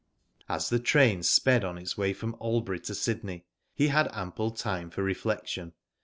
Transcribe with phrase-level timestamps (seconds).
[0.49, 4.89] As the train sped on its way from Albury to Sydney, he had ample time
[4.89, 5.73] for reflection.